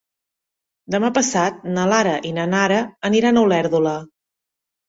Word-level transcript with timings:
Demà 0.95 1.11
passat 1.17 1.59
na 1.75 1.85
Lara 1.91 2.15
i 2.31 2.31
na 2.39 2.47
Nara 2.57 2.81
aniran 3.11 3.39
a 3.43 3.47
Olèrdola. 3.51 3.97